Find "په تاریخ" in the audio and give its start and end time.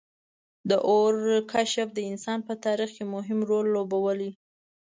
2.47-2.89